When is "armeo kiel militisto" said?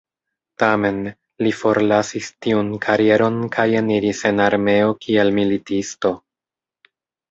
4.51-6.19